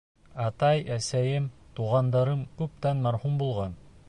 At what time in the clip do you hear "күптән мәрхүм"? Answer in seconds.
2.63-3.43